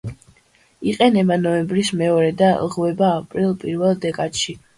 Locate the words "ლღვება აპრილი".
2.63-3.53